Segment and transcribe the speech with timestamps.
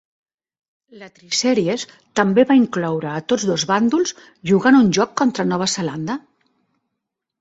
[1.01, 1.83] La Tri-sèries
[2.19, 4.15] també va incloure a tots dos bàndols
[4.53, 6.17] jugant un joc contra Nova Zelanda.